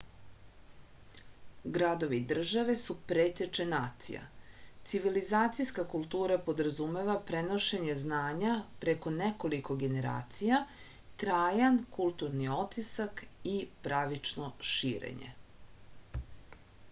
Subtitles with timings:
[1.73, 4.21] gradovi-države su preteče nacija
[4.93, 10.61] civilizacijska kultura podrazumeva prenošenje znanja preko nekoliko generacija
[11.25, 13.21] trajan kulturni otisak
[13.53, 13.55] i
[13.89, 15.31] pravično širenje